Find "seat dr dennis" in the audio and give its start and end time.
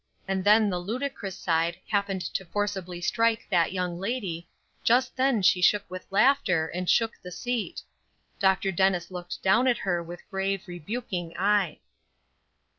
7.31-9.11